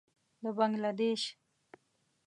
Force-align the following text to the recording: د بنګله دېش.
د 0.43 0.45
بنګله 0.57 0.91
دېش. 0.99 1.21